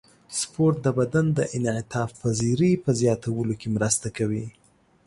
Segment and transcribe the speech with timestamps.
[0.39, 4.45] سپورت د بدن د انعطاف پذیرۍ په زیاتولو کې مرسته کوي.